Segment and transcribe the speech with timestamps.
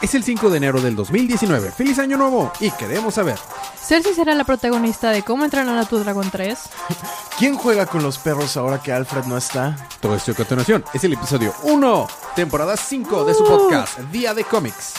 [0.00, 1.72] Es el 5 de enero del 2019.
[1.72, 2.50] ¡Feliz Año Nuevo!
[2.58, 3.38] Y queremos saber.
[3.76, 6.58] Cersei será la protagonista de Cómo entrenar a tu dragón 3.
[7.38, 9.76] ¿Quién juega con los perros ahora que Alfred no está?
[10.00, 14.44] Todo esto a continuación es el episodio 1, temporada 5 de su podcast, Día de
[14.44, 14.94] Cómics.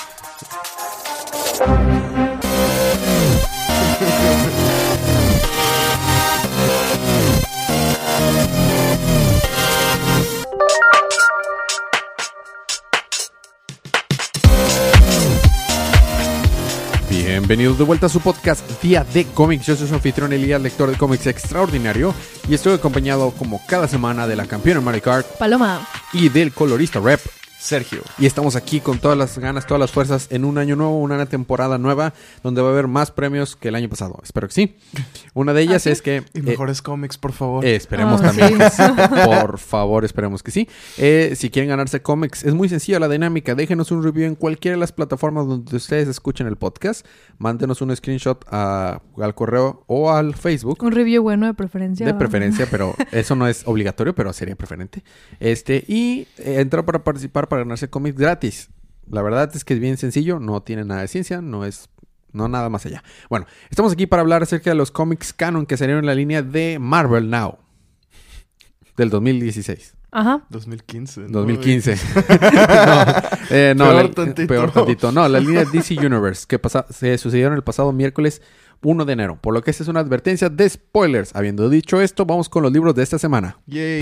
[17.42, 19.66] Bienvenidos de vuelta a su podcast Día de Cómics.
[19.66, 22.14] Yo soy su anfitrión Elías, lector de cómics extraordinario,
[22.48, 25.88] y estoy acompañado como cada semana de la campeona Mario Kart Paloma.
[26.14, 27.41] y del colorista Rep.
[27.62, 28.02] Sergio.
[28.18, 31.26] Y estamos aquí con todas las ganas, todas las fuerzas en un año nuevo, una
[31.28, 34.20] temporada nueva, donde va a haber más premios que el año pasado.
[34.24, 34.76] Espero que sí.
[35.36, 35.90] Una de ellas ¿Ah, sí?
[35.92, 36.24] es que...
[36.34, 37.64] Y eh, mejores cómics, por favor.
[37.64, 38.58] eh, esperemos Ah, también sí.
[38.58, 38.82] que sí.
[39.26, 40.68] Por favor, esperemos que sí.
[40.98, 43.54] Eh, si quieren ganarse cómics, es muy sencilla la dinámica.
[43.56, 47.06] Déjenos un review en cualquiera de las plataformas donde ustedes escuchen el podcast.
[47.38, 50.80] Mándenos un screenshot a- al correo o al Facebook.
[50.82, 52.06] Un review bueno de preferencia.
[52.06, 55.04] De preferencia, pero eso no es obligatorio, pero sería preferente.
[55.40, 58.70] Este, y eh, entra para participar para ganarse cómics gratis.
[59.10, 61.90] La verdad es que es bien sencillo, no tiene nada de ciencia, no es
[62.32, 63.04] no nada más allá.
[63.30, 66.42] Bueno, estamos aquí para hablar acerca de los cómics canon que salieron en la línea
[66.42, 67.58] de Marvel Now
[68.96, 69.96] del 2016.
[70.14, 70.46] Ajá.
[70.50, 71.22] 2015.
[71.22, 71.28] ¿no?
[71.40, 71.96] 2015.
[71.96, 73.02] no,
[73.50, 74.48] eh, no, Peor la- tantito.
[74.48, 75.12] peor tantito.
[75.12, 78.42] No, la línea DC Universe que pasa, se sucedieron el pasado miércoles
[78.82, 79.38] 1 de enero.
[79.42, 81.36] Por lo que esta es una advertencia de spoilers.
[81.36, 83.58] Habiendo dicho esto, vamos con los libros de esta semana.
[83.68, 84.00] Yay.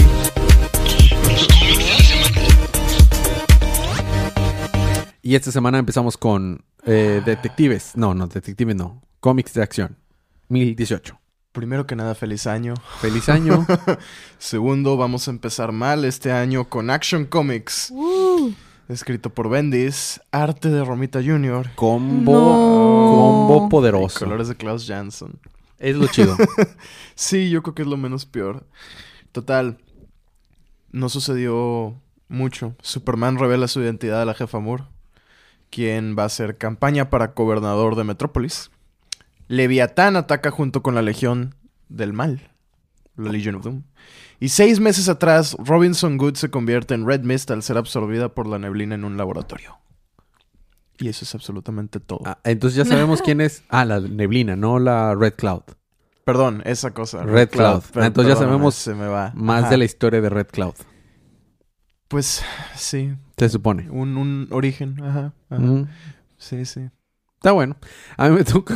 [5.30, 7.91] Y esta semana empezamos con eh, detectives.
[7.95, 8.99] No, no, detectives no.
[9.19, 9.95] Cómics de acción.
[10.47, 11.19] 1018.
[11.52, 12.73] Primero que nada, feliz año.
[12.99, 13.63] Feliz año.
[14.39, 17.91] Segundo, vamos a empezar mal este año con Action Comics.
[17.91, 18.53] Uh,
[18.88, 20.19] Escrito por Bendis.
[20.31, 21.75] Arte de Romita Jr.
[21.75, 22.39] Combo, No.
[23.47, 24.17] combo Y poderoso.
[24.17, 25.38] colores de Klaus Janson.
[25.77, 26.36] Es lo chido.
[27.14, 28.65] Sí, yo creo que es lo menos peor.
[29.32, 29.77] Total,
[30.92, 32.73] no sucedió mucho.
[32.82, 34.86] Superman revela su identidad a la jefa Moore,
[35.69, 38.71] quien va a hacer campaña para gobernador de Metrópolis.
[39.47, 41.55] Leviatán ataca junto con la Legión
[41.89, 42.52] del Mal,
[43.17, 43.83] la Legion of Doom.
[44.39, 48.47] Y seis meses atrás, Robinson Good se convierte en Red Mist al ser absorbida por
[48.47, 49.77] la neblina en un laboratorio.
[50.99, 52.21] Y eso es absolutamente todo.
[52.25, 53.63] Ah, entonces ya sabemos quién es.
[53.69, 55.63] Ah, la neblina, no la Red Cloud.
[56.25, 57.23] Perdón, esa cosa.
[57.23, 57.83] Red Cloud.
[57.95, 59.31] Ah, entonces ya sabemos se me va.
[59.33, 59.71] Más Ajá.
[59.71, 60.75] de la historia de Red Cloud.
[62.09, 62.43] Pues
[62.75, 63.89] sí, Se supone.
[63.89, 65.33] un, un origen, ajá.
[65.49, 65.61] ajá.
[65.61, 65.87] Mm,
[66.37, 66.81] Sí, sí.
[67.36, 67.77] Está bueno.
[68.17, 68.75] A mí me toca.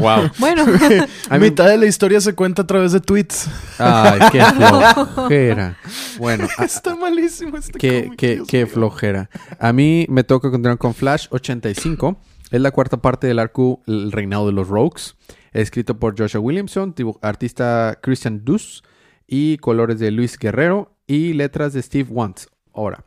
[0.00, 0.30] wow.
[0.38, 0.62] bueno.
[1.30, 3.48] A mí- Mitad de la historia se cuenta a través de tweets.
[3.78, 5.76] Ay, qué flojera.
[6.18, 9.28] Bueno, Está malísimo este qué, cómic, qué, flojera.
[9.58, 12.16] A mí me toca continuar con Flash 85.
[12.52, 15.16] Es la cuarta parte del arco El Reinado de los Rogues.
[15.52, 18.82] Escrito por Joshua Williamson, artista Christian Dus
[19.26, 22.46] y colores de Luis Guerrero y letras de Steve Wantz.
[22.78, 23.04] Ahora,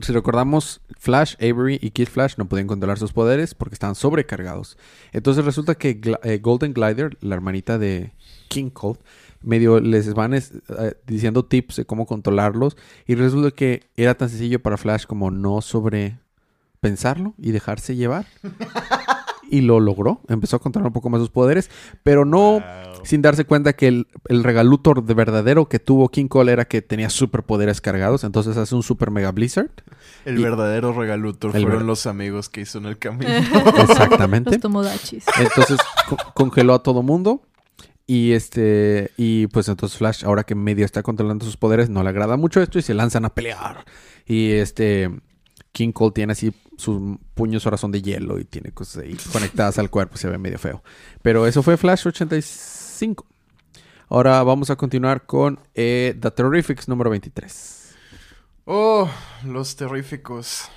[0.00, 4.78] si recordamos, Flash, Avery y Kid Flash no podían controlar sus poderes porque estaban sobrecargados.
[5.12, 8.14] Entonces resulta que eh, Golden Glider, la hermanita de
[8.48, 8.98] King Cold,
[9.42, 10.42] medio les van eh,
[11.06, 12.78] diciendo tips de cómo controlarlos.
[13.06, 18.24] Y resulta que era tan sencillo para Flash como no sobrepensarlo y dejarse llevar.
[19.50, 20.20] y lo logró.
[20.28, 21.70] Empezó a controlar un poco más sus poderes.
[22.02, 22.62] Pero no
[23.04, 26.82] sin darse cuenta que el, el regalutor de verdadero que tuvo King Cole era que
[26.82, 28.24] tenía superpoderes cargados.
[28.24, 29.70] Entonces hace un super mega blizzard.
[30.24, 33.30] El Y- verdadero regalutor El fueron ver- los amigos que hizo en el camino.
[33.82, 34.50] Exactamente.
[34.52, 35.24] Los tomodachis.
[35.38, 35.78] Entonces
[36.08, 37.42] co- congeló a todo mundo.
[38.06, 39.10] Y este.
[39.18, 42.62] Y pues entonces Flash, ahora que medio está controlando sus poderes, no le agrada mucho
[42.62, 43.84] esto y se lanzan a pelear.
[44.26, 45.10] Y este.
[45.72, 49.78] King Cole tiene así sus puños ahora son de hielo y tiene cosas ahí conectadas
[49.78, 50.82] al cuerpo, se ve medio feo.
[51.22, 53.26] Pero eso fue Flash 85.
[54.08, 57.96] Ahora vamos a continuar con eh, The Terrifics número 23.
[58.64, 59.10] oh,
[59.44, 60.68] los terríficos.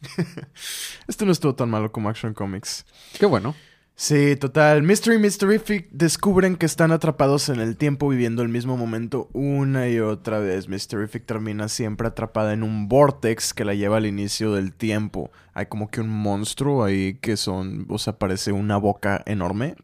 [1.08, 2.84] este no estuvo tan malo como Action Comics.
[3.18, 3.54] Qué bueno.
[4.02, 4.82] Sí, total.
[4.82, 9.90] Mystery y Mysterific descubren que están atrapados en el tiempo viviendo el mismo momento una
[9.90, 10.68] y otra vez.
[10.70, 15.30] Mysterific termina siempre atrapada en un vortex que la lleva al inicio del tiempo.
[15.52, 19.74] Hay como que un monstruo ahí que son, o sea, parece una boca enorme.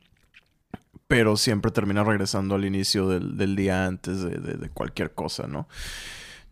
[1.08, 5.68] Pero siempre termina regresando al inicio del, día antes de- de cualquier cosa, ¿no?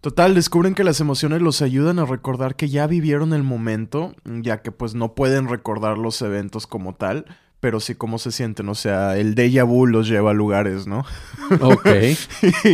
[0.03, 4.61] Total, descubren que las emociones los ayudan a recordar que ya vivieron el momento, ya
[4.61, 7.25] que pues no pueden recordar los eventos como tal,
[7.65, 11.07] pero sí cómo se sienten, o sea, el déjà vu los lleva a lugares, ¿no?
[11.63, 11.89] Ok.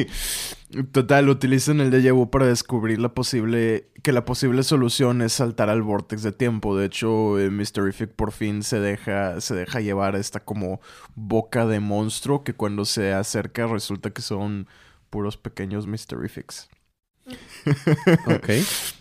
[0.91, 5.71] Total, utilizan el déjà vu para descubrir la posible que la posible solución es saltar
[5.71, 6.77] al vortex de tiempo.
[6.77, 10.81] De hecho, eh, Mysterific por fin se deja se deja llevar a esta como
[11.15, 14.67] boca de monstruo que cuando se acerca resulta que son
[15.09, 16.69] puros pequeños Mysterifics.
[18.27, 18.49] Ok.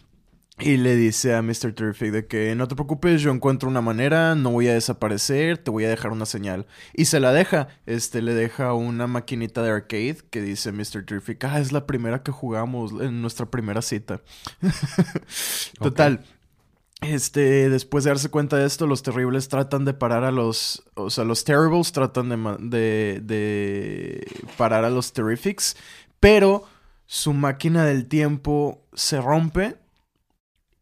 [0.60, 1.74] Y le dice a Mr.
[1.74, 5.72] Terrific de que no te preocupes, yo encuentro una manera, no voy a desaparecer, te
[5.72, 6.68] voy a dejar una señal.
[6.94, 11.06] Y se la deja, este le deja una maquinita de arcade que dice Mr.
[11.06, 14.22] Terrific, ah, es la primera que jugamos en nuestra primera cita.
[15.80, 16.26] Total.
[17.02, 20.84] Este, después de darse cuenta de esto, los terribles tratan de parar a los.
[20.96, 24.28] O sea, los terribles tratan de, de, de
[24.58, 25.78] parar a los terrifics.
[26.20, 26.66] Pero
[27.06, 29.78] su máquina del tiempo se rompe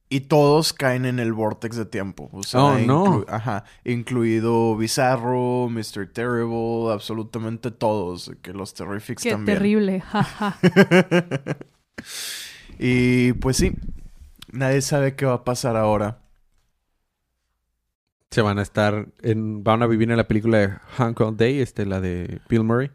[0.10, 2.30] y todos caen en el vortex de tiempo.
[2.32, 3.06] O sea, Oh, no.
[3.06, 6.08] inclu- ajá, incluido Bizarro, Mr.
[6.14, 8.32] Terrible, absolutamente todos.
[8.42, 9.58] Que los Terrifics Qué también.
[9.58, 10.00] terrible.
[10.12, 10.58] jaja.
[12.80, 13.74] y pues sí,
[14.52, 16.20] nadie sabe qué va a pasar ahora.
[18.32, 21.86] Se van a estar en, van a vivir en la película de Groundhog Day, este,
[21.86, 22.92] la de Bill Murray,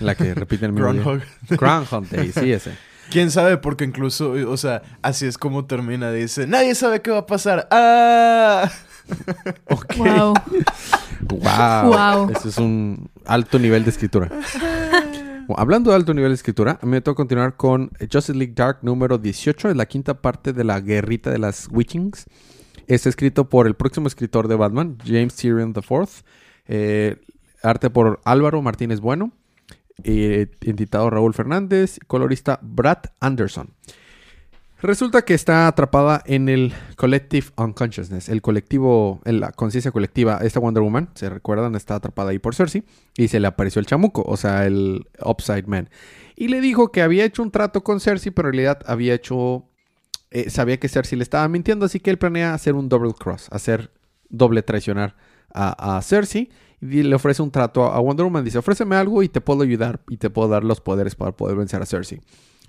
[0.00, 0.88] la que repiten el mismo.
[0.92, 1.22] Groundhog.
[1.50, 2.76] Groundhog Day, sí, ese.
[3.10, 3.56] ¿Quién sabe?
[3.56, 6.12] Porque incluso, o sea, así es como termina.
[6.12, 7.66] Dice, nadie sabe qué va a pasar.
[7.70, 8.70] ¡Ah!
[9.66, 9.96] Ok.
[9.96, 10.34] wow.
[11.28, 11.92] Wow.
[11.92, 12.30] Wow.
[12.30, 14.30] Eso es un alto nivel de escritura.
[15.46, 18.54] Bueno, hablando de alto nivel de escritura, a mí me toca continuar con Justice League
[18.54, 22.26] Dark número 18, es la quinta parte de la guerrita de las Witchings.
[22.86, 26.08] Es escrito por el próximo escritor de Batman, James Tyrion IV.
[26.68, 27.16] Eh,
[27.62, 29.32] arte por Álvaro Martínez Bueno.
[30.04, 31.98] Eh, editado Raúl Fernández.
[32.06, 33.70] Colorista Brad Anderson.
[34.82, 40.38] Resulta que está atrapada en el Collective Unconsciousness, el colectivo, en la conciencia colectiva.
[40.42, 43.84] Esta Wonder Woman, se recuerdan, está atrapada ahí por Cersei y se le apareció el
[43.84, 45.90] chamuco, o sea, el Upside Man.
[46.34, 49.66] Y le dijo que había hecho un trato con Cersei, pero en realidad había hecho.
[50.30, 53.48] eh, sabía que Cersei le estaba mintiendo, así que él planea hacer un double cross,
[53.50, 53.90] hacer
[54.30, 55.14] doble traicionar
[55.52, 56.48] a Cersei.
[56.80, 58.44] Y le ofrece un trato a Wonder Woman.
[58.44, 61.56] Dice: Ofréceme algo y te puedo ayudar y te puedo dar los poderes para poder
[61.56, 62.20] vencer a Cersei.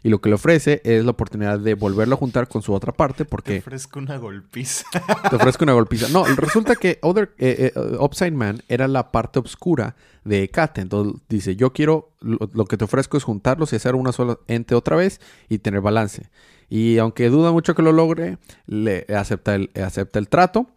[0.04, 2.92] Y lo que le ofrece es la oportunidad de volverlo a juntar con su otra
[2.92, 4.86] parte Te porque ofrezco una golpiza.
[5.30, 6.08] te ofrezco una golpiza.
[6.10, 10.82] No, resulta que Other, eh, eh, Upside Man era la parte oscura de Kate.
[10.82, 14.40] Entonces dice, yo quiero, lo, lo que te ofrezco es juntarlos y hacer una sola
[14.48, 16.32] ente otra vez y tener balance.
[16.68, 20.68] Y aunque duda mucho que lo logre, le acepta el, acepta el trato.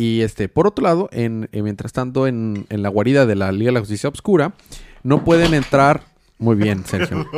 [0.00, 3.52] Y este, por otro lado, en, eh, mientras tanto, en, en la guarida de la
[3.52, 4.54] Liga de la Justicia Obscura,
[5.02, 6.06] no pueden entrar.
[6.38, 7.28] Muy bien, Sergio.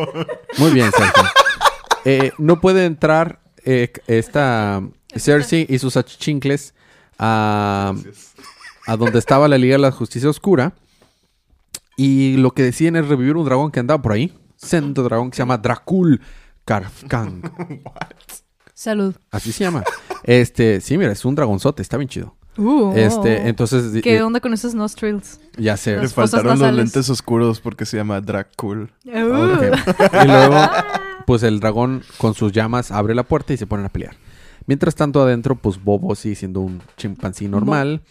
[0.59, 1.25] Muy bien, Sergio.
[2.05, 4.81] Eh, no puede entrar eh, esta
[5.17, 6.73] Cersei y sus achichincles
[7.19, 7.95] a,
[8.87, 10.75] a donde estaba la Liga de la Justicia Oscura.
[11.97, 14.39] Y lo que deciden es revivir un dragón que andaba por ahí.
[14.55, 16.21] Sendo dragón que se llama Dracul
[16.65, 17.43] Karfkang.
[18.73, 19.17] Salud.
[19.33, 19.83] Así se llama.
[20.23, 22.37] Este, sí, mira, es un dragonzote, está bien chido.
[22.57, 23.47] Uh, Este, oh.
[23.47, 25.41] entonces, ¿Qué eh, onda con esos nostrils?
[25.57, 25.93] ya sé.
[25.93, 28.91] Le Las fosas faltaron los lentes oscuros porque se llama Dracul.
[29.07, 29.11] Uh.
[29.11, 30.57] Y luego,
[31.27, 34.17] pues el dragón con sus llamas abre la puerta y se ponen a pelear.
[34.67, 38.03] Mientras tanto, adentro, pues Bobo sigue siendo un chimpancé normal.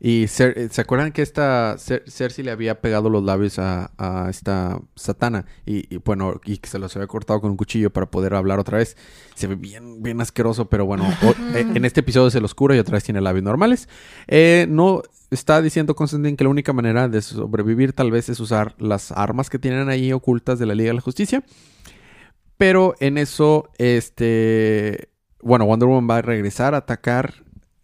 [0.00, 3.90] Y Cer- eh, ¿se acuerdan que esta Cer- Cersei le había pegado los labios a,
[3.98, 5.44] a esta Satana?
[5.66, 8.58] Y, y, bueno, y que se los había cortado con un cuchillo para poder hablar
[8.58, 8.96] otra vez.
[9.34, 12.74] Se ve bien, bien asqueroso, pero bueno, o- eh, en este episodio se los cura
[12.76, 13.88] y otra vez tiene labios normales.
[14.26, 18.74] Eh, no está diciendo Constantine que la única manera de sobrevivir tal vez es usar
[18.78, 21.44] las armas que tienen ahí ocultas de la Liga de la Justicia.
[22.56, 25.08] Pero en eso, este.
[25.42, 27.34] Bueno, Wonder Woman va a regresar a atacar.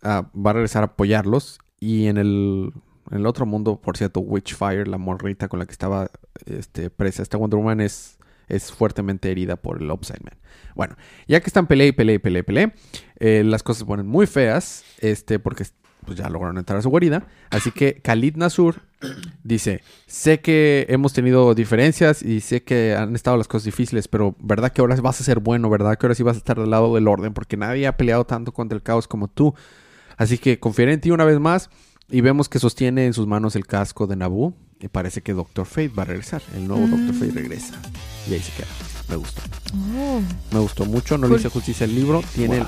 [0.02, 1.58] va a regresar a apoyarlos.
[1.80, 2.72] Y en el,
[3.10, 6.10] en el otro mundo, por cierto, Witchfire, la morrita con la que estaba
[6.46, 8.18] este, presa, esta Wonder Woman es,
[8.49, 10.20] es fuertemente herida por el Upside.
[10.75, 10.96] Bueno,
[11.26, 12.75] ya que están pelea y pelea y pelea y pelea,
[13.18, 14.84] eh, las cosas se ponen muy feas.
[15.00, 15.64] Este, porque
[16.04, 17.26] pues, ya lograron entrar a su guarida.
[17.50, 18.82] Así que Khalid Nasur
[19.44, 24.34] dice: Sé que hemos tenido diferencias y sé que han estado las cosas difíciles, pero
[24.40, 25.70] ¿verdad que ahora vas a ser bueno?
[25.70, 27.32] ¿Verdad que ahora sí vas a estar del lado del orden?
[27.32, 29.54] Porque nadie ha peleado tanto contra el caos como tú.
[30.20, 31.70] Así que confiaré en ti una vez más
[32.10, 35.64] y vemos que sostiene en sus manos el casco de Naboo y parece que Doctor
[35.64, 36.42] Fate va a regresar.
[36.54, 37.72] El nuevo Doctor Fate regresa.
[38.28, 38.66] Y ahí se queda.
[39.08, 39.40] Me gustó.
[39.96, 40.20] Oh.
[40.52, 41.16] Me gustó mucho.
[41.16, 41.40] No le Cool.
[41.40, 42.22] hice justicia al libro.
[42.34, 42.66] Tiene el,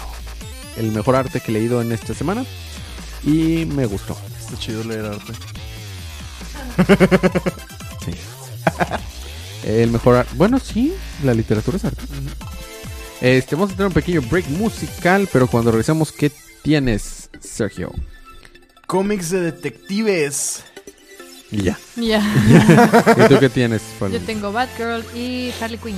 [0.79, 2.45] el mejor arte que he leído en esta semana.
[3.23, 4.17] Y me gustó.
[4.41, 5.33] Está chido leer arte.
[8.05, 8.11] Sí.
[9.69, 10.35] el mejor arte.
[10.37, 10.93] Bueno, sí,
[11.23, 12.03] la literatura es arte.
[13.21, 16.33] Este, vamos a tener un pequeño break musical, pero cuando regresemos, ¿qué
[16.63, 17.93] tienes, Sergio?
[18.87, 20.65] Cómics de detectives.
[21.51, 21.79] Y ya.
[21.97, 22.21] Ya.
[23.17, 23.83] ¿Y tú qué tienes?
[24.01, 25.97] Yo tengo Batgirl y Harley Quinn.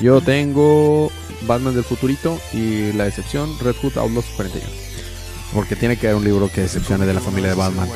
[0.00, 1.10] Yo tengo
[1.46, 4.68] Batman del Futurito y la decepción Red Hood Outlaws 41.
[5.54, 7.88] Porque tiene que haber un libro que decepcione de la familia de Batman.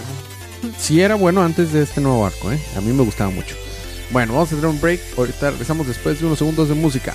[0.78, 2.60] Sí era bueno antes de este nuevo arco, ¿eh?
[2.76, 3.56] A mí me gustaba mucho.
[4.10, 5.00] Bueno, vamos a tener un break.
[5.16, 7.14] Ahorita regresamos después de unos segundos de música.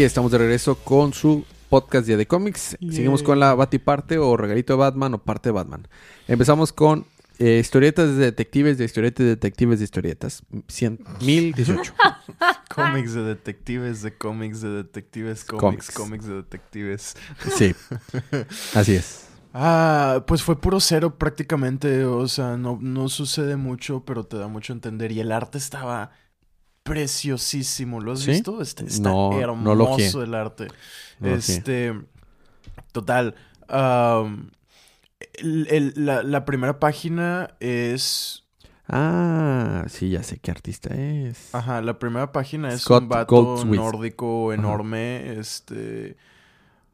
[0.00, 2.78] Y estamos de regreso con su podcast Día de Cómics.
[2.90, 5.88] Seguimos con la Batiparte o Regalito de Batman o Parte de Batman.
[6.26, 7.04] Empezamos con
[7.38, 10.42] eh, historietas de detectives de historietas de detectives de historietas.
[10.68, 11.92] 100, 1018.
[12.74, 15.60] Cómics de detectives, de cómics de detectives, Cómics.
[15.60, 17.16] cómics, cómics de detectives.
[17.54, 17.74] Sí,
[18.74, 19.26] así es.
[19.52, 24.48] Ah, pues fue puro cero prácticamente, o sea, no, no sucede mucho, pero te da
[24.48, 25.12] mucho a entender.
[25.12, 26.12] Y el arte estaba
[26.82, 28.32] preciosísimo, ¿lo has ¿Sí?
[28.32, 28.60] visto?
[28.60, 30.10] Está, está No, no hermoso lo quié.
[30.24, 30.68] el arte.
[31.20, 31.94] No lo este,
[32.92, 33.34] total.
[33.68, 34.50] am,
[35.34, 38.44] el- el- la, la primera página es...
[38.92, 41.54] Ah, sí, ya sé qué artista es.
[41.54, 43.76] Ajá, la primera página es Scott un vato Goldsmith.
[43.80, 46.16] nórdico enorme, este,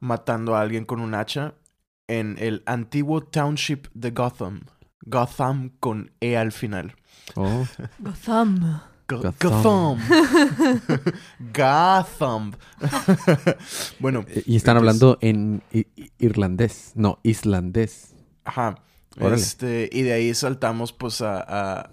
[0.00, 1.54] matando a alguien con un hacha
[2.06, 4.60] en el antiguo township de Gotham.
[5.06, 6.94] Gotham con E al final.
[7.34, 7.66] Oh,
[7.98, 8.82] Gotham.
[9.08, 9.98] Go- Gotham.
[11.54, 12.52] Gotham.
[14.00, 15.62] Bueno, eh, y están entonces- hablando en
[16.18, 16.92] irlandés.
[16.94, 18.14] No, islandés.
[18.44, 18.76] Ajá.
[19.18, 21.90] Este, y de ahí saltamos pues a, a,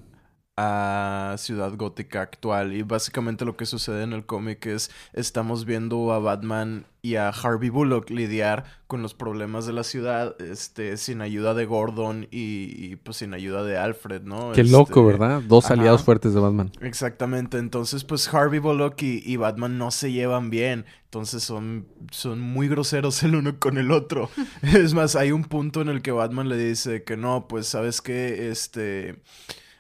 [0.56, 2.74] a Ciudad Gótica actual.
[2.74, 7.30] Y básicamente lo que sucede en el cómic es estamos viendo a Batman y a
[7.30, 12.74] Harvey Bullock lidiar con los problemas de la ciudad, este, sin ayuda de Gordon y,
[12.78, 14.54] y, pues sin ayuda de Alfred, ¿no?
[14.54, 15.42] Qué Este, loco, ¿verdad?
[15.42, 15.74] Dos ajá.
[15.74, 16.72] aliados fuertes de Batman.
[16.80, 22.40] Exactamente, entonces pues Harvey Bullock y, y Batman no se llevan bien, entonces son, son
[22.40, 24.30] muy groseros el uno con el otro.
[24.62, 28.02] es más, hay un punto en el que Batman le dice que no, pues sabes
[28.02, 29.20] que este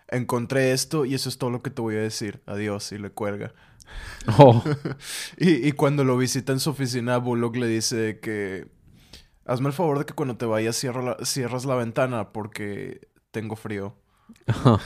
[0.09, 3.09] encontré esto y eso es todo lo que te voy a decir, adiós y le
[3.09, 3.53] cuelga.
[4.37, 4.63] Oh,
[5.37, 8.67] Y, y cuando lo visita en su oficina, Bullock le dice que
[9.45, 13.55] hazme el favor de que cuando te vayas cierra la- cierras la ventana porque tengo
[13.55, 13.95] frío.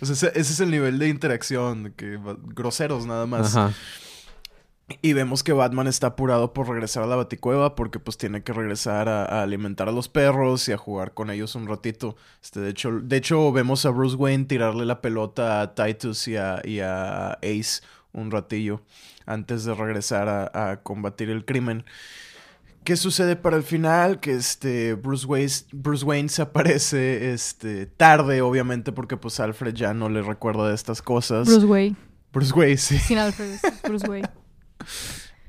[0.00, 2.18] O sea, ese, ese es el nivel de interacción, que
[2.54, 3.54] groseros nada más.
[3.56, 3.72] Ajá.
[5.00, 8.52] Y vemos que Batman está apurado por regresar a la Baticueva porque pues tiene que
[8.52, 12.16] regresar a, a alimentar a los perros y a jugar con ellos un ratito.
[12.42, 16.36] Este, de hecho, de hecho vemos a Bruce Wayne tirarle la pelota a Titus y
[16.36, 17.82] a, y a Ace
[18.12, 18.82] un ratillo
[19.24, 21.84] antes de regresar a, a combatir el crimen.
[22.84, 24.18] ¿Qué sucede para el final?
[24.18, 29.94] Que este Bruce Wayne, Bruce Wayne se aparece este tarde, obviamente, porque pues Alfred ya
[29.94, 31.46] no le recuerda de estas cosas.
[31.46, 31.96] Bruce Wayne.
[32.32, 32.98] Bruce Wayne, sí.
[32.98, 33.58] Sin Alfred.
[33.84, 34.28] Bruce Wayne.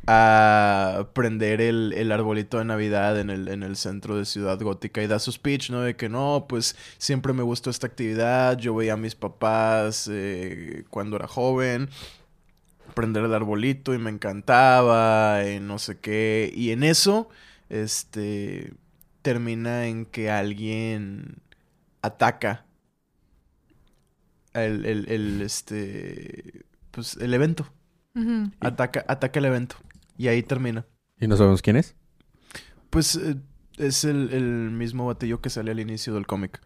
[0.06, 5.02] a prender el, el arbolito de Navidad en el, en el centro de Ciudad Gótica
[5.02, 5.82] y da su speech, ¿no?
[5.82, 10.84] De que no, pues siempre me gustó esta actividad, yo veía a mis papás eh,
[10.90, 11.90] cuando era joven
[12.94, 16.52] prender el arbolito y me encantaba y no sé qué.
[16.56, 17.30] Y en eso,
[17.70, 18.74] este,
[19.22, 21.42] termina en que alguien
[22.02, 22.66] ataca
[24.54, 27.72] el, el, este, pues el evento.
[28.60, 29.76] Ataca, ataca el evento.
[30.18, 30.86] Y ahí termina.
[31.20, 31.96] ¿Y no sabemos quién es?
[32.90, 33.36] Pues eh,
[33.78, 36.62] es el, el mismo batillo que sale al inicio del cómic.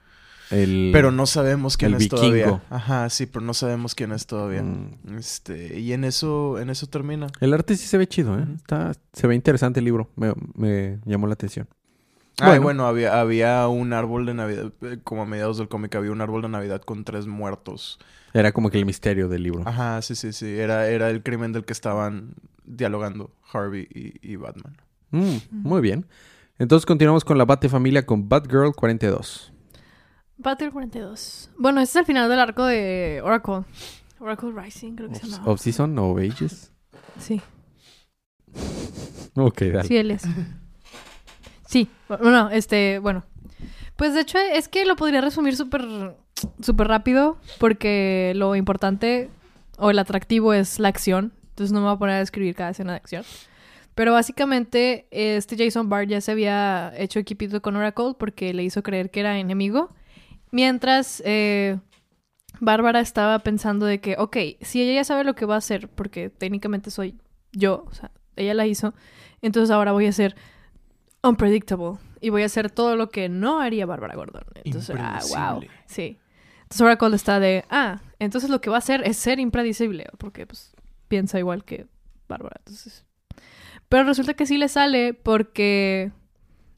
[0.50, 0.92] El...
[0.94, 2.64] Pero no sabemos quién el es todavía.
[2.70, 4.64] Ajá, sí, pero no sabemos quién es todavía.
[4.64, 5.18] Mm.
[5.18, 7.28] Este, y en eso, en eso termina.
[7.42, 8.46] El arte sí se ve chido, ¿eh?
[8.56, 10.10] Está, se ve interesante el libro.
[10.16, 11.68] Me, me llamó la atención.
[12.40, 12.62] Ah, Bueno.
[12.62, 16.22] bueno, había, había un árbol de Navidad, eh, como a mediados del cómic, había un
[16.22, 17.98] árbol de Navidad con tres muertos.
[18.34, 19.64] Era como que el misterio del libro.
[19.66, 20.46] Ajá, sí, sí, sí.
[20.60, 24.78] Era, era el crimen del que estaban dialogando Harvey y, y Batman.
[25.12, 26.06] Mm, muy bien.
[26.60, 29.52] Entonces continuamos con la Bate Familia con Batgirl 42.
[30.38, 31.50] Battle 42.
[31.58, 33.62] Bueno, este es el final del arco de Oracle.
[34.20, 35.48] Oracle Rising, creo que se llama.
[35.48, 36.72] Off Season o Ages.
[37.18, 37.42] Sí,
[39.36, 39.88] Ok, dale.
[39.88, 40.24] sí, él es.
[41.68, 43.24] Sí, bueno, este, bueno.
[43.96, 49.30] Pues de hecho es que lo podría resumir súper rápido porque lo importante
[49.78, 51.34] o el atractivo es la acción.
[51.50, 53.24] Entonces no me voy a poner a describir cada escena de acción.
[53.96, 58.84] Pero básicamente este Jason Bard ya se había hecho equipito con Oracle porque le hizo
[58.84, 59.90] creer que era enemigo.
[60.52, 61.80] Mientras eh,
[62.60, 65.90] Bárbara estaba pensando de que, ok, si ella ya sabe lo que va a hacer,
[65.90, 67.16] porque técnicamente soy
[67.52, 68.94] yo, o sea, ella la hizo,
[69.42, 70.36] entonces ahora voy a ser
[71.28, 71.98] unpredictable.
[72.22, 74.44] y voy a hacer todo lo que no haría Bárbara Gordon.
[74.64, 75.20] Entonces, ah,
[75.54, 75.62] wow.
[75.86, 76.18] Sí.
[76.64, 80.46] Entonces Oracle está de, ah, entonces lo que va a hacer es ser impredecible, porque
[80.46, 80.74] pues
[81.08, 81.88] piensa igual que
[82.28, 82.56] Bárbara.
[82.60, 83.06] Entonces.
[83.88, 86.12] Pero resulta que sí le sale porque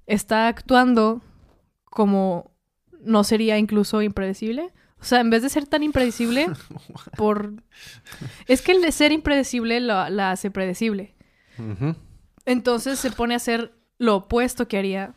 [0.05, 1.21] está actuando
[1.85, 2.51] como
[3.01, 4.71] no sería incluso impredecible.
[5.01, 6.47] O sea, en vez de ser tan impredecible,
[7.17, 7.53] por...
[8.47, 11.15] Es que el de ser impredecible lo- la hace predecible.
[12.45, 15.13] Entonces se pone a hacer lo opuesto que haría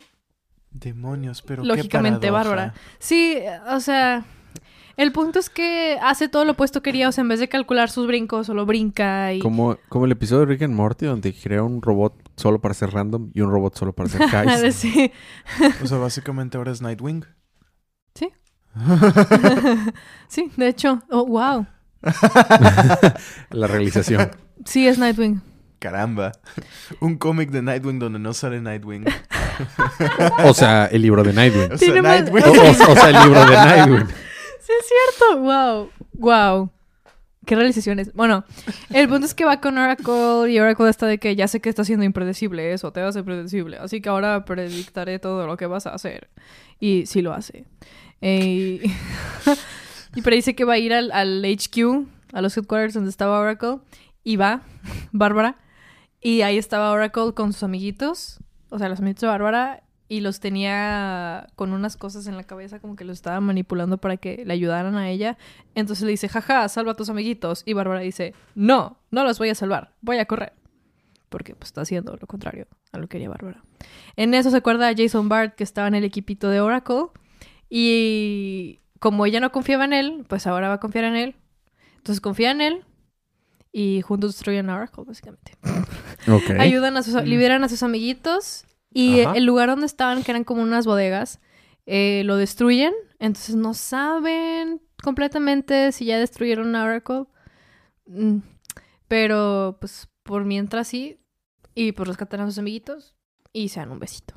[0.73, 2.49] Demonios, pero qué lógicamente paradoja.
[2.49, 2.73] Bárbara.
[2.99, 3.37] Sí,
[3.69, 4.25] o sea,
[4.97, 7.47] el punto es que hace todo lo opuesto que haría, o sea, en vez de
[7.47, 9.39] calcular sus brincos, solo brinca y...
[9.39, 12.91] Como, como el episodio de Rick and Morty donde crea un robot solo para ser
[12.91, 14.75] random y un robot solo para ser Kais.
[14.75, 15.11] sí.
[15.83, 17.23] O sea, básicamente ahora es Nightwing.
[18.15, 18.29] Sí.
[20.27, 21.03] sí, de hecho.
[21.11, 21.67] Oh, wow.
[23.51, 24.31] La realización.
[24.65, 25.41] Sí, es Nightwing.
[25.83, 26.31] Caramba.
[27.01, 29.03] Un cómic de Nightwing donde no sale Nightwing.
[30.45, 31.73] O sea, el libro de Nightwing.
[31.73, 32.43] O sea, Tiene más- O, Nightwing.
[32.45, 34.07] o- o sea, el libro de Nightwing.
[34.07, 35.41] Sí, es cierto.
[35.41, 35.89] Wow.
[36.13, 36.71] Wow.
[37.45, 38.13] Qué realizaciones.
[38.13, 38.45] Bueno,
[38.91, 41.67] el punto es que va con Oracle y Oracle está de que ya sé que
[41.67, 43.75] está siendo impredecible eso, te va a ser predecible.
[43.77, 46.29] Así que ahora predictaré todo lo que vas a hacer.
[46.79, 47.65] Y sí lo hace.
[48.21, 48.81] Eh,
[50.15, 53.79] y predice que va a ir al, al HQ, a los headquarters donde estaba Oracle.
[54.23, 54.61] Y va,
[55.11, 55.57] Bárbara.
[56.23, 58.39] Y ahí estaba Oracle con sus amiguitos.
[58.69, 59.83] O sea, los amiguitos de Bárbara.
[60.09, 64.17] Y los tenía con unas cosas en la cabeza, como que los estaba manipulando para
[64.17, 65.37] que le ayudaran a ella.
[65.75, 67.63] Entonces le dice, jaja, salva a tus amiguitos.
[67.65, 70.53] Y Bárbara dice, no, no los voy a salvar, voy a correr.
[71.29, 73.63] Porque pues está haciendo lo contrario a lo que quería Bárbara.
[74.15, 77.05] En eso se acuerda a Jason Bart, que estaba en el equipito de Oracle.
[77.69, 81.35] Y como ella no confiaba en él, pues ahora va a confiar en él.
[81.97, 82.85] Entonces confía en él.
[83.75, 85.53] Y juntos destruyen a Oracle, básicamente.
[86.59, 89.35] Ayudan a sus, liberan a sus amiguitos y Ajá.
[89.35, 91.39] el lugar donde estaban, que eran como unas bodegas,
[91.87, 92.93] eh, lo destruyen.
[93.17, 97.25] Entonces no saben completamente si ya destruyeron a Oracle.
[98.05, 98.37] Mm,
[99.07, 101.19] Pero pues por mientras sí.
[101.75, 103.15] Y pues rescatan a sus amiguitos
[103.51, 104.35] y se dan un besito.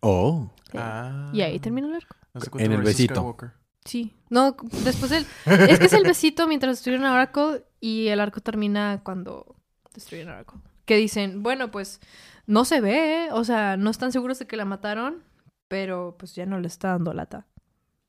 [0.00, 0.50] Oh.
[0.70, 0.78] Sí.
[0.78, 1.30] Ah.
[1.32, 2.16] Y ahí termina el arco.
[2.58, 3.34] En el besito.
[3.84, 4.14] Sí.
[4.30, 5.26] No, después el...
[5.46, 9.56] Es que es el besito mientras destruyen a Oracle y el arco termina cuando
[9.92, 10.60] destruyen a Oracle.
[10.86, 12.00] Que dicen, bueno, pues
[12.46, 13.28] no se ve, ¿eh?
[13.32, 15.22] o sea, no están seguros de que la mataron,
[15.68, 17.46] pero pues ya no le está dando lata.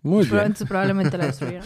[0.05, 0.37] Muy bien.
[0.39, 1.65] Entonces probablemente la destruyeron.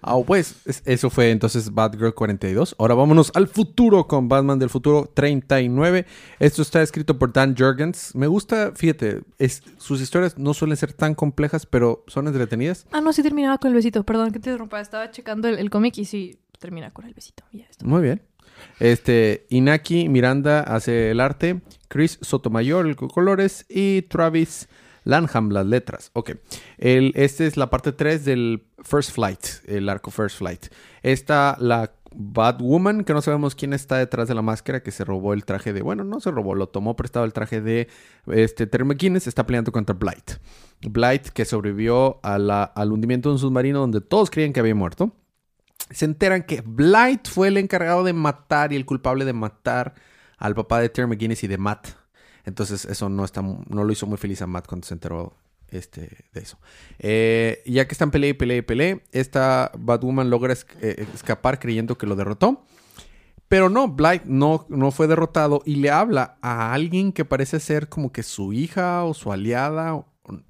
[0.00, 2.76] Ah, pues es- eso fue entonces Batgirl 42.
[2.78, 6.06] Ahora vámonos al futuro con Batman del futuro 39.
[6.38, 8.14] Esto está escrito por Dan Jurgens.
[8.14, 12.86] Me gusta, fíjate, es, sus historias no suelen ser tan complejas, pero son entretenidas.
[12.92, 14.04] Ah, no, sí terminaba con el besito.
[14.04, 14.80] Perdón que te interrumpa.
[14.80, 17.44] Estaba checando el, el cómic y sí termina con el besito.
[17.52, 17.66] Ya.
[17.84, 18.22] Muy bien.
[18.80, 24.68] Este, Inaki Miranda hace el arte, Chris Sotomayor el co- colores y Travis
[25.04, 26.10] Lanham las letras.
[26.14, 26.32] Ok.
[26.78, 30.66] El, este es la parte 3 del First Flight, el arco First Flight.
[31.02, 35.34] Está la Batwoman, que no sabemos quién está detrás de la máscara, que se robó
[35.34, 35.82] el traje de...
[35.82, 37.88] Bueno, no se robó, lo tomó prestado el traje de
[38.26, 40.32] este, Terry McGuinness, está peleando contra Blight.
[40.82, 45.12] Blight, que sobrevivió al hundimiento de un submarino donde todos creían que había muerto
[45.90, 49.94] se enteran que Blight fue el encargado de matar y el culpable de matar
[50.38, 51.88] al papá de Terry McGuinness y de Matt.
[52.44, 55.34] Entonces eso no, está, no lo hizo muy feliz a Matt cuando se enteró
[55.70, 56.58] este, de eso.
[56.98, 61.96] Eh, ya que están pelea y pelea y pelea, esta Batwoman logra eh, escapar creyendo
[61.96, 62.64] que lo derrotó.
[63.48, 67.88] Pero no, Blight no, no fue derrotado y le habla a alguien que parece ser
[67.88, 70.04] como que su hija o su aliada,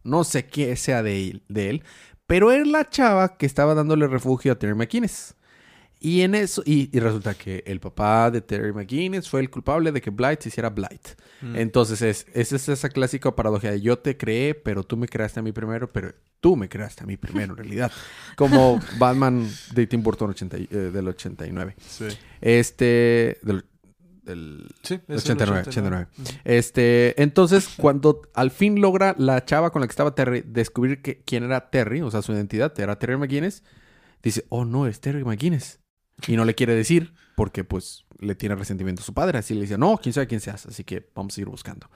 [0.04, 1.84] no sé qué sea de él, de él
[2.26, 5.34] pero es la chava que estaba dándole refugio a Terry McGuinness.
[6.04, 9.90] Y en eso, y, y resulta que el papá de Terry McGuinness fue el culpable
[9.90, 11.08] de que Blight se hiciera Blight.
[11.40, 11.56] Mm.
[11.56, 15.40] Entonces es, esa es esa clásica paradoja de yo te creé, pero tú me creaste
[15.40, 17.90] a mí primero, pero tú me creaste a mí primero en realidad.
[18.36, 21.74] Como Batman de Tim Burton 80 y- eh, del 89.
[21.78, 22.04] Sí.
[22.42, 23.64] Este, del,
[24.24, 26.06] del Sí, es el 89, 89.
[26.44, 31.22] Este, entonces, cuando al fin logra la chava con la que estaba Terry descubrir que,
[31.22, 33.62] quién era Terry, o sea, su identidad era Terry McGuinness,
[34.22, 35.80] dice, oh no, es Terry McGuinness.
[36.26, 39.38] Y no le quiere decir porque, pues, le tiene resentimiento a su padre.
[39.38, 40.66] Así le dice, no, quién sabe quién seas.
[40.66, 41.90] Así que vamos a ir buscando.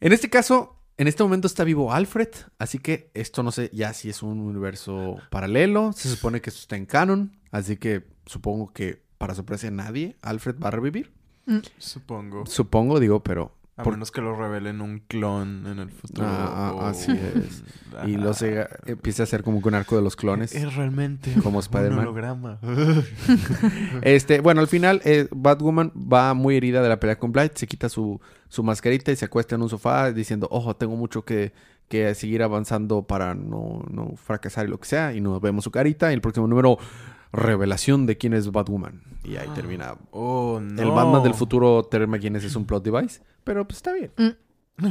[0.00, 2.28] En este caso, en este momento está vivo Alfred.
[2.58, 5.92] Así que esto no sé ya si es un universo paralelo.
[5.92, 7.38] Se supone que esto está en canon.
[7.50, 11.12] Así que supongo que, para sorpresa de nadie, Alfred va a revivir.
[11.78, 12.46] Supongo.
[12.46, 16.26] Supongo, digo, pero A Por- menos que lo revelen un clon en el futuro.
[16.26, 17.62] Ah, o- ah, así es.
[18.06, 20.54] Y lo se empieza a hacer como que un arco de los clones.
[20.54, 22.00] Es realmente Como un Spider-Man.
[22.00, 22.58] holograma.
[24.02, 27.66] Este, bueno, al final, eh, Batwoman va muy herida de la pelea con Blight, se
[27.66, 31.52] quita su, su mascarita y se acuesta en un sofá diciendo, ojo, tengo mucho que,
[31.88, 35.12] que seguir avanzando para no, no fracasar y lo que sea.
[35.14, 36.10] Y nos vemos su carita.
[36.10, 36.78] Y el próximo número,
[37.32, 39.02] revelación de quién es Batwoman.
[39.24, 39.94] Y ahí termina.
[40.10, 40.82] Oh, no.
[40.82, 44.12] El Batman del futuro, Terry McGuinness es un plot device, pero pues está bien.
[44.16, 44.86] Mm.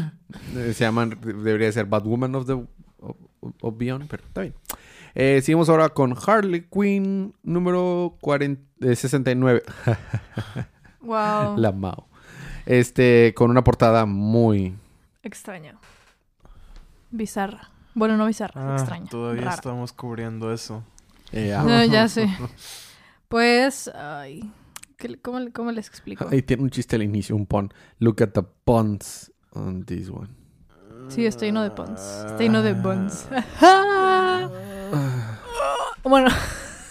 [0.58, 3.16] Eh, Se llaman, debería ser Batwoman of the of,
[3.62, 4.56] of Beyond, pero está bien.
[5.14, 9.64] Eh, seguimos ahora con Harley Quinn número 40, eh, 69.
[11.02, 11.56] Wow.
[11.58, 12.08] La Mao.
[12.66, 14.76] Este, con una portada muy...
[15.24, 15.76] Extraña.
[17.12, 17.70] Bizarra.
[17.94, 19.10] Bueno, no bizarra, Ah, extraña.
[19.10, 19.56] Todavía rara.
[19.56, 20.84] estamos cubriendo eso.
[21.32, 22.30] Eh, No, ya sé.
[23.28, 24.50] Pues, ay,
[24.98, 26.28] ¿qué le- cómo, cómo les explico?
[26.32, 27.74] Ahí tiene un chiste al inicio, un pun.
[27.98, 30.30] Look at the puns on this one.
[31.10, 32.00] Sí, está lleno de puns.
[32.00, 33.26] Está lleno de buns.
[33.62, 34.48] Ah.
[36.04, 36.30] bueno,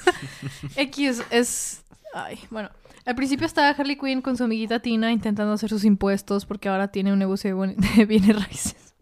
[0.76, 1.84] X es...
[2.12, 2.68] Ay, bueno.
[3.06, 6.88] Al principio estaba Harley Quinn con su amiguita Tina intentando hacer sus impuestos porque ahora
[6.88, 7.56] tiene un negocio
[7.96, 8.94] de bienes raíces.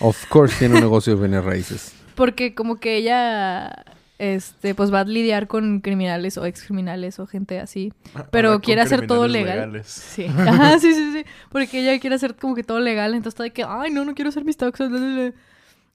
[0.00, 1.92] Of course tiene un negocio de bienes raíces.
[2.16, 3.84] Porque como que ella,
[4.18, 7.92] este, pues va a lidiar con criminales o excriminales o gente así.
[8.32, 9.58] Pero Ahora con quiere hacer todo legal.
[9.58, 9.86] legales.
[9.86, 10.26] Sí.
[10.26, 11.24] Ajá, sí, sí, sí.
[11.50, 13.12] Porque ella quiere hacer como que todo legal.
[13.14, 15.32] Entonces está de que, ay, no, no quiero hacer mis bla".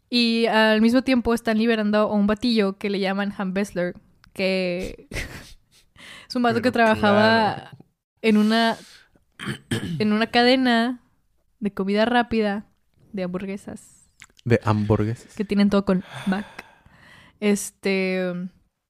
[0.10, 3.96] Y al mismo tiempo están liberando a un batillo que le llaman Han Bessler.
[4.34, 5.08] Que
[6.30, 7.78] es un vato Pero que trabajaba claro.
[8.22, 8.78] en una
[10.00, 11.02] en una cadena
[11.60, 12.66] de comida rápida
[13.12, 14.01] de hamburguesas
[14.44, 15.34] De hamburguesas.
[15.36, 16.46] que tienen todo con Mac.
[17.40, 18.30] Este,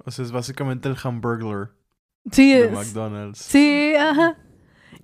[0.03, 1.71] O sea, es básicamente el hamburglar
[2.31, 3.39] sí, de es- McDonald's.
[3.39, 4.37] Sí, ajá.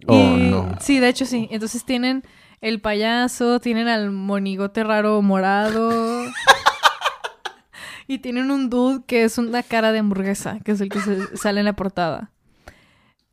[0.08, 0.76] Oh, Y- no.
[0.80, 1.48] Sí, de hecho sí.
[1.52, 2.24] Entonces tienen
[2.62, 6.24] el payaso, tienen al monigote raro morado.
[8.08, 11.38] y tienen un dude que es una cara de hamburguesa, que es el que se-
[11.38, 12.32] sale en la portada.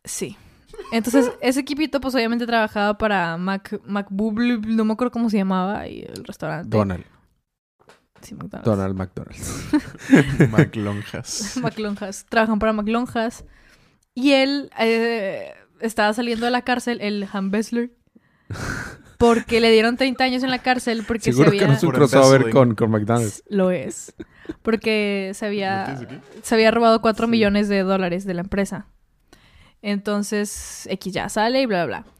[0.04, 0.36] Sí.
[0.92, 6.02] Entonces, ese equipito, pues obviamente trabajaba para Mac, no me acuerdo cómo se llamaba, y
[6.02, 6.68] el restaurante.
[6.76, 7.04] Donald.
[8.22, 8.64] Sí, McDonald's.
[8.64, 9.68] Donald McDonald's.
[10.50, 11.56] McLonjas.
[11.62, 12.26] McLonjas.
[12.28, 13.44] Trabajan para McLonjas.
[14.14, 17.90] Y él eh, estaba saliendo de la cárcel, el Han Bessler.
[19.18, 21.68] Porque le dieron 30 años en la cárcel porque Seguro se que había...
[21.72, 23.42] no es un crossover con, con McDonald's.
[23.48, 24.14] Lo es.
[24.62, 25.98] Porque se ¿Lo había,
[26.42, 27.30] se había robado 4 Sí.
[27.30, 28.86] millones de dólares de la empresa.
[29.86, 32.12] Entonces, X ya sale y bla, bla, bla.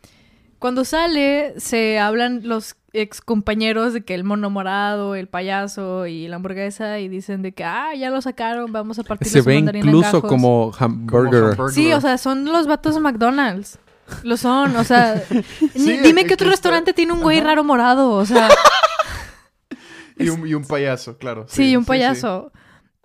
[0.59, 6.29] Cuando sale, se hablan los ex compañeros de que el mono morado, el payaso y
[6.29, 9.57] la hamburguesa y dicen de que, ah, ya lo sacaron, vamos a partir Se ve
[9.57, 11.45] incluso como hamburger.
[11.53, 11.75] hamburger.
[11.75, 13.79] Sí, o sea, son los vatos de McDonald's.
[14.23, 15.23] Lo son, o sea,
[15.75, 16.51] Sí, dime aquí que otro está.
[16.51, 18.49] restaurante tiene un güey raro morado, o sea,
[20.19, 21.47] Y un, y un payaso, claro.
[21.49, 21.89] sí, un sí.
[21.89, 22.53] payaso.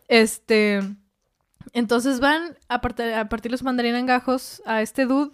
[0.09, 0.81] Este,
[1.73, 5.31] entonces van a, part- a partir los mandarín en gajos a este dude,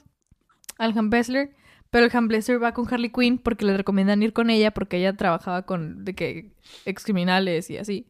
[0.78, 1.56] al Han Bessler,
[1.90, 4.98] pero el Han Bessler va con Harley Quinn porque le recomiendan ir con ella porque
[4.98, 6.52] ella trabajaba con de que
[6.86, 8.08] ex criminales y así.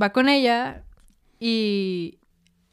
[0.00, 0.84] Va con ella
[1.38, 2.18] y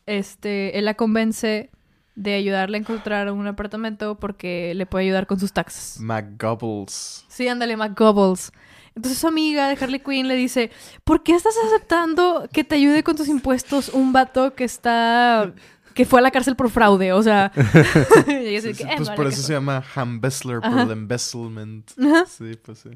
[0.05, 1.69] este él la convence
[2.15, 5.99] de ayudarle a encontrar un apartamento porque le puede ayudar con sus taxes.
[6.01, 7.25] McGobbles.
[7.29, 8.51] Sí, ándale, McGobbles.
[8.99, 10.71] Entonces su amiga de Harley Quinn le dice,
[11.05, 15.53] ¿por qué estás aceptando que te ayude con tus impuestos un vato que está...
[15.93, 17.13] que fue a la cárcel por fraude?
[17.13, 17.51] O sea...
[18.27, 19.43] y ella Sí, dice sí, que, "Eh, pues vale por eso fue".
[19.45, 21.91] se llama Hambessler, por el embezzlement.
[21.97, 22.25] Ajá.
[22.25, 22.89] Sí, pues sí.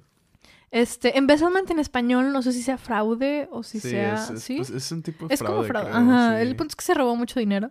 [0.72, 4.16] Este, embezzlement en español, no sé si sea fraude o si sí, sea...
[4.16, 4.56] es, es, ¿sí?
[4.58, 5.90] pues, es un tipo de Es como fraude.
[5.92, 6.36] creo, Ajá.
[6.38, 6.42] sí.
[6.42, 7.70] El punto es que se robó mucho dinero.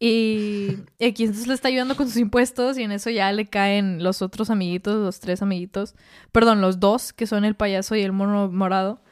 [0.00, 4.02] Y X, entonces le está ayudando con sus impuestos y en eso ya le caen
[4.02, 5.96] los otros amiguitos, los tres amiguitos.
[6.30, 9.02] Perdón, los dos, que son el payaso y el mono morado.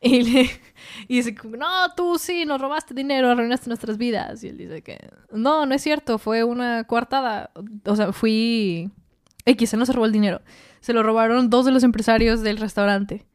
[0.00, 0.50] Y, le,
[1.08, 4.44] y dice, no, tú sí, nos robaste dinero, arruinaste nuestras vidas.
[4.44, 7.50] Y él dice que, no, no es cierto, fue una coartada.
[7.84, 8.90] O sea, fui...
[9.44, 10.42] X, no se robó el dinero.
[10.80, 13.26] Se lo robaron dos de los empresarios del restaurante.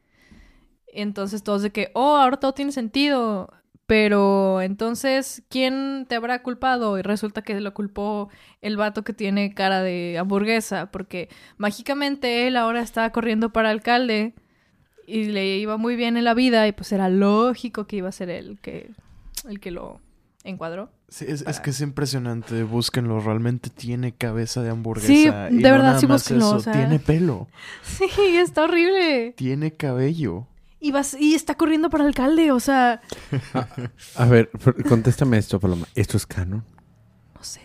[0.86, 3.52] Entonces todos de que, oh, ahora todo tiene sentido.
[3.86, 6.98] Pero entonces, ¿quién te habrá culpado?
[6.98, 8.30] Y resulta que lo culpó
[8.62, 14.34] el vato que tiene cara de hamburguesa, porque mágicamente él ahora está corriendo para alcalde
[15.06, 18.12] y le iba muy bien en la vida y pues era lógico que iba a
[18.12, 18.90] ser él que,
[19.46, 20.00] el que lo
[20.44, 20.90] encuadró.
[21.08, 22.62] Sí, es, es que es impresionante.
[22.64, 23.20] Búsquenlo.
[23.20, 25.06] Realmente tiene cabeza de hamburguesa.
[25.48, 26.72] Sí, y de no verdad, nada sí, más búsquenlo, eso, o sea.
[26.72, 27.48] Tiene pelo.
[27.82, 29.32] Sí, está horrible.
[29.36, 30.46] Tiene cabello.
[30.84, 33.00] Y, vas, y está corriendo para alcalde, o sea,
[34.16, 34.50] A ver,
[34.88, 35.86] contéstame esto, Paloma.
[35.94, 36.62] ¿Esto es canon?
[37.34, 37.60] no sé.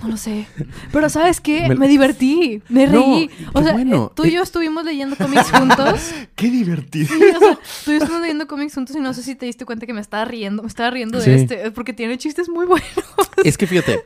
[0.00, 0.46] No lo sé.
[0.92, 1.68] Pero ¿sabes qué?
[1.68, 2.62] Me- Me, divertí.
[2.68, 3.30] Me reí.
[3.52, 4.06] o sea, bueno.
[4.10, 6.12] eh, tú y yo estuvimos leyendo cómics juntos.
[6.36, 7.08] ¡Qué divertido!
[7.08, 9.46] Sí, o sea, tú y yo estuvimos leyendo cómics juntos y no sé si te
[9.46, 10.62] diste cuenta que me estaba riendo.
[10.62, 11.66] Me estaba riendo de este.
[11.66, 12.88] eh, Porque tiene chistes muy buenos.
[13.44, 14.04] Es que fíjate,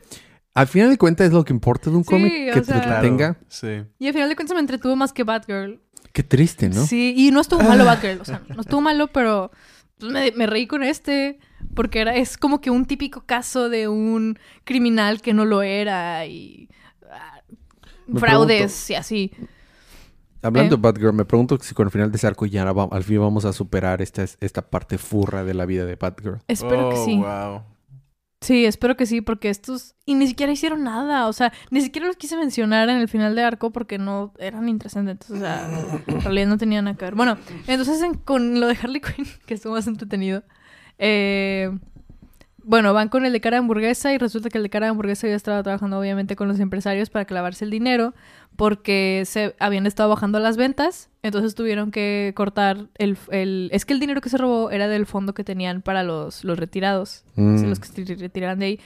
[0.55, 2.73] al final de cuentas es lo que importa de un Sí, cómic o que te
[2.73, 3.37] entretenga.
[3.49, 3.83] Sí.
[3.99, 5.79] Y al final de cuentas me entretuvo más que Batgirl.
[6.13, 6.85] Qué triste, ¿no?
[6.85, 8.21] Sí, y no estuvo malo Batgirl.
[8.21, 9.51] O sea, no estuvo malo, pero
[9.97, 11.39] pues, me, me reí con este.
[11.75, 16.25] Porque era, es como que un típico caso de un criminal que no lo era
[16.27, 16.69] y.
[17.11, 17.41] ah,
[18.17, 19.31] fraudes y así.
[20.43, 20.77] Hablando Eh.
[20.77, 23.19] de Batgirl, me pregunto si con el final de ese arco ya va- al fin
[23.21, 26.39] vamos a superar esta, esta parte furra de la vida de Batgirl.
[26.47, 27.15] Espero que Oh, sí.
[27.17, 27.61] wow.
[28.43, 29.95] Sí, espero que sí, porque estos.
[30.05, 31.27] Y ni siquiera hicieron nada.
[31.27, 34.67] O sea, ni siquiera los quise mencionar en el final de arco porque no eran
[34.69, 35.31] intrascendentes.
[35.31, 35.67] O sea,
[36.07, 37.15] en realidad no tenían nada que ver.
[37.15, 40.43] Bueno, entonces en- con lo de Harley Quinn, que estuvo más entretenido.
[40.99, 41.71] eh,
[42.65, 44.91] bueno, van con el de cara de hamburguesa y resulta que el de cara de
[44.91, 48.13] hamburguesa ya estaba trabajando obviamente con los empresarios para clavarse el dinero
[48.55, 53.93] porque se habían estado bajando las ventas, entonces tuvieron que cortar el, el- Es que
[53.93, 57.63] el dinero que se robó era del fondo que tenían para los, los retirados, Mm.
[57.65, 58.79] los que se retiraran de ahí.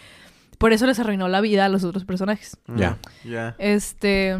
[0.57, 2.57] Por eso les arruinó la vida a los otros personajes.
[2.75, 2.97] Ya.
[3.25, 3.55] Mm, Ya.
[3.59, 4.37] Este.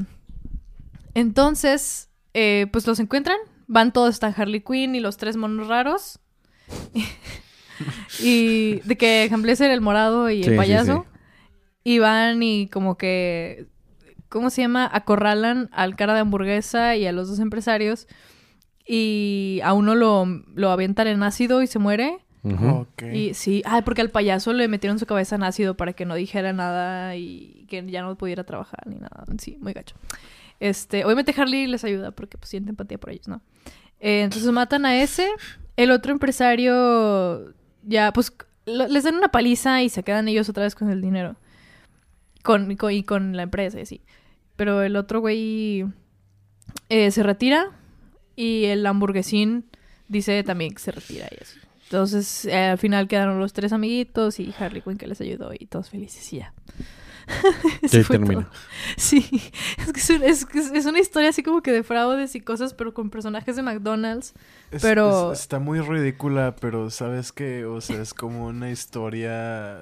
[1.14, 3.38] Entonces, eh, pues los encuentran.
[3.68, 6.20] Van todos, están Harley Quinn y los tres monos raros.
[8.20, 11.06] y de que Hambleser, el morado y Sí, el sí, payaso.
[11.12, 11.20] sí.
[11.84, 13.68] Y van y como que.
[14.30, 14.90] ¿Cómo se llama?
[14.92, 18.08] Acorralan al cara de hamburguesa y a los dos empresarios.
[18.86, 22.20] Y a uno lo, lo avientan en ácido y se muere.
[23.14, 26.16] Y sí, ah, porque al payaso le metieron su cabeza en ácido para que no
[26.16, 29.26] dijera nada y que ya no pudiera trabajar ni nada.
[29.40, 29.96] Sí, muy gacho.
[30.62, 33.42] Este, obviamente Harley les ayuda porque pues siente empatía por ellos, ¿no?
[34.00, 35.28] Eh, entonces matan a ese.
[35.76, 38.32] El otro empresario ya, pues
[38.66, 41.36] lo- les dan una paliza y se quedan ellos otra vez con el dinero.
[42.48, 44.02] Con, con- y con la empresa y así.
[44.56, 45.86] Pero el otro güey
[46.90, 47.72] eh, se retira
[48.36, 49.66] y el hamburguesín
[50.08, 51.58] dice también que se retira y así.
[51.84, 55.66] Entonces, eh, al final quedaron los tres amiguitos y Harley Quinn que les ayudó y
[55.68, 56.54] todos felices y ya.
[57.82, 58.44] Eso ahí fue termina.
[58.44, 58.52] todo.
[58.96, 59.26] Sí,
[59.80, 62.36] es que es, un- es que es- es una historia así como que de fraudes
[62.36, 64.34] y cosas, pero con personajes de McDonald's.
[64.72, 69.80] Es- pero- es- está muy ridícula, pero sabes que, o sea, es como una historia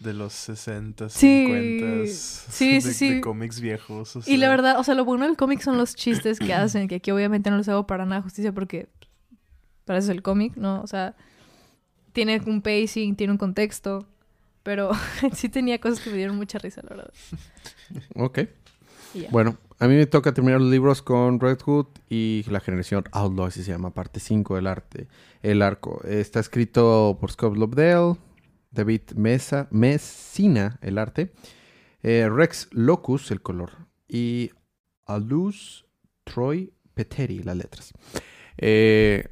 [0.00, 2.06] de los 60, Sí, 50
[2.50, 4.16] sí, de, sí, de cómics viejos.
[4.16, 6.88] o Y la verdad, o sea, lo bueno del cómic son los chistes que hacen,
[6.88, 8.88] que aquí obviamente no les hago para nada justicia porque
[9.84, 10.80] para eso es el cómic, ¿no?
[10.82, 11.14] O sea,
[12.12, 14.06] tiene un pacing, tiene un contexto,
[14.62, 14.90] pero
[15.34, 17.12] sí tenía cosas que me dieron mucha risa, la verdad.
[18.16, 18.40] Ok.
[19.30, 23.46] Bueno, a mí me toca terminar los libros con Red Hood y la generación Outlaw,
[23.46, 25.08] así se llama, parte 5 del arte.
[25.42, 26.00] El arco.
[26.04, 28.16] Está escrito por Scott Lobdell,
[28.70, 31.32] David Mesa, Messina, el arte,
[32.02, 34.50] eh, Rex Locus, el color, y
[35.06, 35.86] Alus
[36.24, 37.92] Troy Peteri, las letras.
[38.58, 39.28] Eh,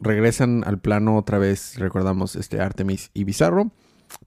[0.00, 3.72] regresan al plano otra vez, recordamos, este Artemis y Bizarro,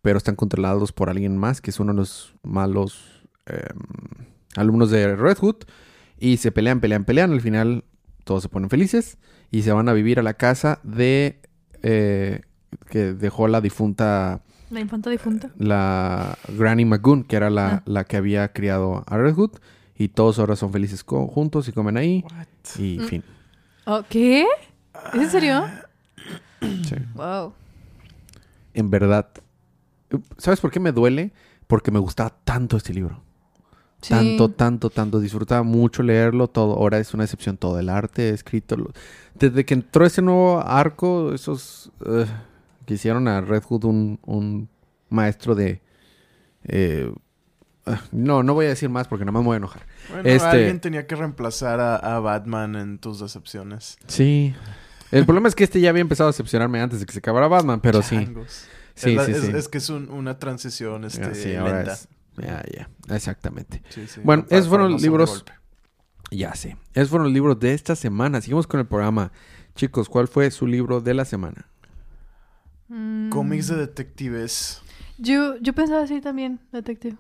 [0.02, 5.16] pero están controlados por alguien más, que es uno de los malos em, alumnos de
[5.16, 5.64] Red Hood,
[6.20, 7.86] y se pelean, pelean, pelean, al final
[8.24, 9.18] todos se ponen felices
[9.50, 11.42] y se van a vivir a la casa de...
[11.82, 12.42] eh,
[12.90, 15.50] que dejó la difunta, La infanta difunta.
[15.58, 17.84] la Granny Magoon, que era la, Ah.
[17.86, 19.52] la que había criado a Red Hood,
[19.96, 22.80] y todos ahora son felices co- juntos y comen ahí, What?
[22.82, 23.04] y Mm.
[23.06, 23.24] fin.
[23.86, 24.46] Oh, ¿Qué?
[25.14, 25.64] ¿Es en serio?
[26.62, 26.96] Sí.
[27.16, 27.54] Wow.
[28.76, 29.28] En verdad.
[30.38, 31.32] ¿Sabes por qué me duele?
[31.68, 33.20] Porque me gustaba tanto este libro.
[34.02, 34.10] Sí.
[34.14, 35.20] Tanto, tanto, tanto.
[35.20, 36.74] Disfrutaba mucho leerlo todo.
[36.76, 37.80] Ahora es una excepción todo.
[37.80, 38.76] El arte escrito.
[38.78, 38.92] lo-
[39.34, 42.26] Desde que entró ese nuevo arco, esos eh,
[42.86, 44.70] que hicieron a Red Hood un, un
[45.10, 45.82] maestro de...
[46.64, 47.12] eh,
[47.86, 49.86] ah, no, no voy a decir más porque no me voy a enojar.
[50.10, 53.98] Bueno, Este- alguien tenía que reemplazar a, a Batman en tus decepciones.
[54.08, 54.54] Sí.
[55.12, 57.48] El problema es que este ya había empezado a decepcionarme antes de que se acabara
[57.48, 58.16] Batman, pero sí.
[58.16, 58.66] Changos.
[58.96, 59.52] Sí, es, la- sí, es- sí.
[59.56, 61.94] es que es un- una transición este, sí, ahora lenta.
[61.94, 62.90] es- Ya, ya.
[63.16, 63.82] Exactamente.
[64.24, 65.44] Bueno, esos fueron los libros.
[66.32, 66.78] Ya sé.
[66.94, 68.40] Esos fueron los libros de esta semana.
[68.40, 69.34] Seguimos con el programa.
[69.76, 71.68] Chicos, ¿cuál fue su libro de la semana?
[72.94, 73.30] Mm.
[73.30, 74.82] Cómics de detectives.
[75.18, 77.16] Yo, yo pensaba así también, detective.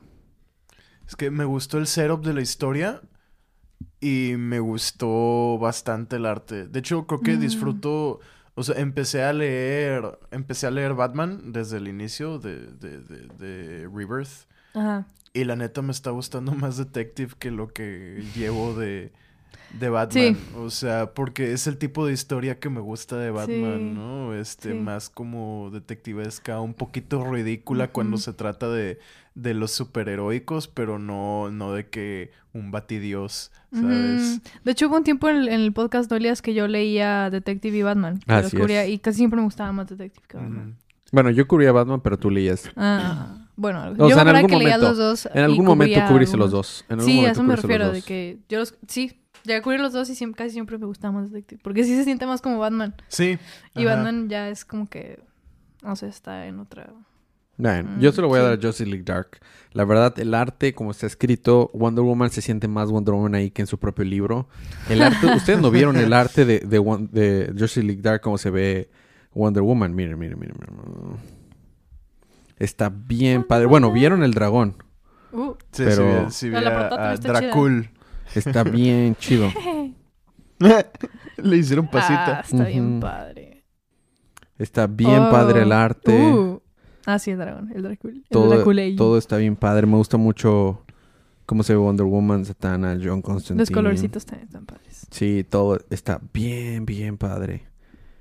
[1.07, 3.01] Es que me gustó el setup de la historia
[3.99, 6.67] y me gustó bastante el arte.
[6.67, 7.39] De hecho, creo que Mm.
[7.39, 8.19] disfruto.
[8.55, 10.03] O sea, empecé a leer.
[10.31, 14.47] Empecé a leer Batman desde el inicio de, de, de, de Rebirth.
[14.73, 15.05] Ajá.
[15.33, 19.13] Y la neta me está gustando más Detective que lo que llevo de,
[19.79, 20.35] de Batman.
[20.35, 20.37] Sí.
[20.57, 23.91] O sea, porque es el tipo de historia que me gusta de Batman, Sí.
[23.95, 24.33] ¿no?
[24.33, 24.75] Este, Sí.
[24.77, 28.99] más como detectivesca, un poquito ridícula cuando se trata de,
[29.35, 34.41] de los superheroicos, pero no, no de que un batidios, ¿sabes?
[34.65, 37.77] De hecho, hubo un tiempo en el, en el podcast Nolias que yo leía Detective
[37.77, 38.19] y Batman.
[38.19, 38.89] que Así los cubría, es.
[38.89, 40.75] Y casi siempre me gustaba más Detective que Batman.
[41.13, 42.69] Bueno, yo cubría Batman, pero tú leías.
[42.75, 45.29] Ah, bueno, O yo sea, en me algún que leía momento- los dos.
[45.33, 46.85] En algún momento cubriste los dos.
[46.89, 48.75] En algún Sí, a eso me refiero, de que yo los...
[48.87, 51.61] Sí, llegué a cubrir los dos y siempre, casi siempre me gustaba más Detective.
[51.63, 52.95] Porque sí se siente más como Batman.
[53.07, 53.37] Sí.
[53.75, 53.95] Y ajá.
[53.95, 55.19] Batman ya es como que...
[55.81, 56.93] No sé, está en otra...
[57.61, 58.47] Mm, yo se lo voy a sí.
[58.49, 59.39] dar a Justice League Dark.
[59.73, 63.51] La verdad, el arte, como está escrito, Wonder Woman se siente más Wonder Woman ahí
[63.51, 64.47] que en su propio libro.
[64.89, 68.89] El arte, ustedes no vieron el arte de, de, Justice League Dark, como se ve
[69.33, 69.93] Wonder Woman.
[69.93, 70.55] Miren, miren, miren.
[70.59, 71.17] miren.
[72.57, 73.65] Está bien padre.
[73.67, 74.75] Bueno, vieron el dragón.
[75.31, 77.89] Uh, Sí, Pero- sí, sí La vi a- a, Dracul.
[78.35, 79.49] Está bien chido.
[81.37, 82.39] Le hicieron ah, pasita.
[82.41, 83.63] está bien padre.
[84.57, 86.11] Está bien Oh, padre el arte.
[86.31, 86.61] Uh.
[87.05, 87.71] Ah, sí, el dragón.
[87.73, 88.11] El Dracul.
[88.17, 88.63] El todo,
[88.95, 89.87] todo está bien padre.
[89.87, 90.83] Me gusta mucho
[91.47, 93.59] cómo se ve Wonder Woman, Satana, John Constantine.
[93.59, 95.07] Los colorcitos también están padres.
[95.09, 97.65] Sí, todo está bien, bien padre.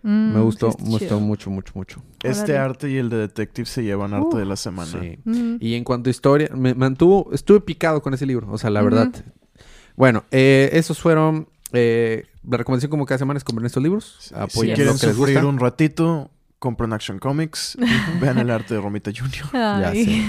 [0.03, 2.03] Mm, Me gustó, me gustó mucho, mucho, mucho.
[2.23, 2.59] Este Órale.
[2.59, 4.90] arte y el de Detective se llevan arte Uh, de la semana.
[4.99, 5.18] Sí.
[5.25, 5.57] Mm.
[5.61, 8.81] Y en cuanto a historia, me mantuvo, estuve picado con ese libro, o sea, la
[8.81, 9.12] verdad.
[10.00, 14.16] Bueno, eh, esos fueron, eh, la recomendación como cada semana es comprar estos libros.
[14.20, 15.46] Si Apoyen quieren lo que les sufrir gusta.
[15.46, 17.76] un ratito, compren Action Comics.
[18.18, 19.54] vean el arte de Romita Jr.
[19.84, 20.24] Ay.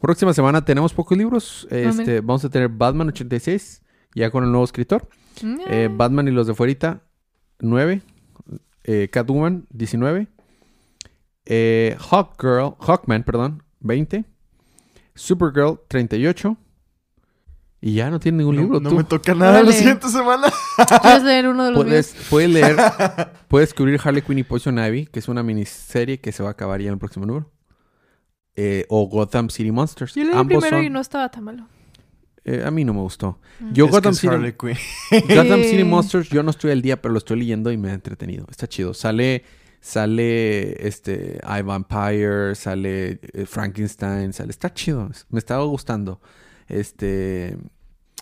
[0.00, 1.68] Próxima semana tenemos pocos libros.
[1.70, 3.82] Este, vamos a tener Batman 86,
[4.14, 5.06] ya con el nuevo escritor.
[5.68, 5.98] Eh, Mm.
[5.98, 7.02] Batman y los de fuerita,
[7.58, 8.00] 9.
[8.84, 10.26] Eh, Catwoman, 19.
[11.44, 14.24] Eh, Hawkgirl, Hawkman, perdón, 20.
[15.14, 16.56] Supergirl, 38.
[17.82, 18.80] Y ya no tiene ningún No, libro.
[18.80, 18.96] no tú.
[18.96, 20.48] me toca nada la siguiente semana.
[21.02, 22.26] ¿Quieres leer uno de los Puedes, míos?
[22.28, 22.76] puedes leer,
[23.48, 26.52] puedes cubrir Harley Quinn y Poison Ivy, que es una miniserie que se va a
[26.52, 27.50] acabar ya en el próximo número.
[28.56, 30.14] Eh, o Gotham City Monsters.
[30.14, 31.66] Yo leí el Ambos primero son- y no estaba tan malo.
[32.44, 33.38] eh, a mí no me gustó.
[33.60, 33.72] Mm.
[33.72, 34.76] Yo Es que Gotham es City, Harley Quinn.
[35.34, 35.62] Gotham.
[35.62, 38.46] City Monsters, yo no estoy al día, pero lo estoy leyendo y me ha entretenido.
[38.50, 38.92] Está chido.
[38.92, 39.44] Sale,
[39.80, 44.50] sale este I Vampire, sale eh, Frankenstein, sale.
[44.50, 45.08] Está chido.
[45.30, 46.20] Me estaba gustando.
[46.70, 47.56] Este.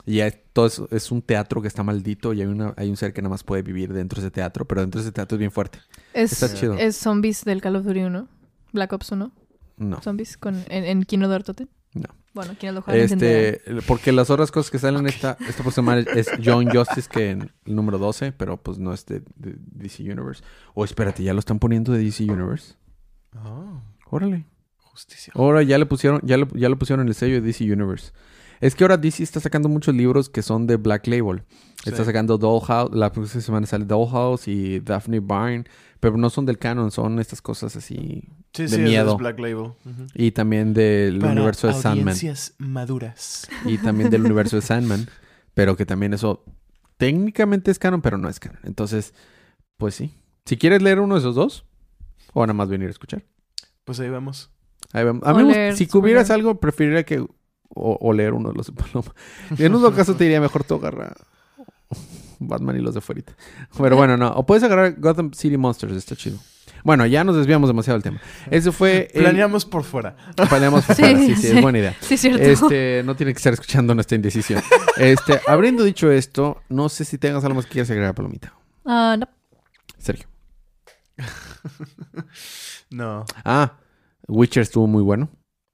[0.07, 2.97] Ya es- todo es, es un teatro que está maldito y hay, una, hay un
[2.97, 5.37] ser que nada más puede vivir dentro de ese teatro, pero dentro de ese teatro
[5.37, 5.79] es bien fuerte.
[6.15, 6.75] Es, Está chido.
[6.75, 8.29] es zombies del Call of Duty 1.
[8.73, 9.33] Black Ops 1.
[9.79, 10.01] No.
[10.03, 11.69] Zombies con, en, en Kino Dortoten.
[11.95, 12.09] No.
[12.35, 13.55] Bueno, quienes lo entenderán.
[13.55, 17.31] Este, porque las otras cosas que salen esta, esta próxima semana es John Justice, que
[17.31, 20.43] en el número 12, pero pues no es de, de DC Universe.
[20.75, 22.75] O espérate, ¿ya lo están poniendo de DC Universe?
[23.35, 24.45] Ah, Órale.
[24.77, 25.33] justicia.
[25.37, 28.13] Ahora ya le pusieron, ya lo, ya lo pusieron en el sello de DC Universe.
[28.61, 31.45] Es que ahora DC está sacando muchos libros que son de Black Label.
[31.85, 35.65] Está sacando Dollhouse, la próxima semana sale Dollhouse y Daphne Byrne,
[36.01, 38.25] pero no son del canon, son estas cosas así.
[38.53, 39.13] Sí, de sí, miedo.
[39.13, 39.73] es Black Label.
[40.15, 42.09] Y también del Para universo de Sandman.
[42.09, 43.49] audiencias maduras.
[43.65, 45.09] Y también del universo de Sandman.
[45.55, 46.45] Pero que también eso
[46.99, 48.61] técnicamente es canon, pero no es canon.
[48.65, 49.15] Entonces,
[49.77, 50.15] pues sí.
[50.45, 51.65] Si quieres leer uno de esos dos,
[52.33, 53.25] o nada más venir a escuchar.
[53.85, 54.51] Pues ahí vamos.
[54.93, 55.23] Ahí vamos.
[55.27, 56.31] A mí leer si spoiler.
[56.33, 57.25] algo, preferiría que...
[57.71, 59.13] O, o leer uno de los de Paloma.
[59.59, 61.13] En otro caso te diría mejor tú agarra
[62.39, 63.35] Batman y los de fuerita.
[63.77, 64.31] Pero bueno, no.
[64.31, 65.93] O puedes agarrar Gotham City Monsters.
[65.95, 66.39] Está chido.
[66.85, 68.21] Bueno, ya nos desviamos demasiado del tema.
[68.51, 69.09] Ese fue...
[69.13, 70.17] el- Planeamos por fuera.
[70.49, 71.19] Planeamos por Sí, fuera.
[71.19, 71.57] Sí, sí, sí.
[71.57, 71.97] es buena idea.
[72.01, 72.43] Sí, cierto.
[72.43, 74.63] Este, no tiene que estar escuchando nuestra indecisión.
[74.97, 78.55] Este, habiendo dicho esto, no sé si tengas algo más que quieras agregar, Palomita.
[78.87, 79.29] Ah, no.
[79.99, 80.29] Sergio.
[82.91, 83.25] No.
[83.45, 83.75] Ah,
[84.29, 85.29] Witcher estuvo muy bueno.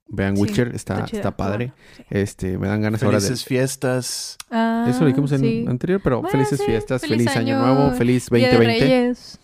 [0.07, 1.67] Vean Sí, Witcher, está, está padre.
[1.67, 2.03] bueno, sí.
[2.11, 3.23] Este, me dan ganas ahora de...
[3.25, 4.37] Felices fiestas.
[4.51, 5.65] Ah, Eso lo dijimos en sí.
[5.67, 8.85] anterior, pero Bueno, felices sí, fiestas, feliz feliz año, año, nuevo, feliz Día de 2020,
[8.85, 9.39] Reyes.